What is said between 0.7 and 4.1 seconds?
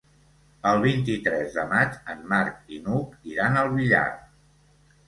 vint-i-tres de maig en Marc i n'Hug iran al Villar.